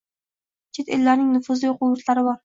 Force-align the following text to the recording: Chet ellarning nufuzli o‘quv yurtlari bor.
Chet 0.77 0.89
ellarning 0.97 1.27
nufuzli 1.33 1.69
o‘quv 1.73 1.91
yurtlari 1.93 2.25
bor. 2.29 2.39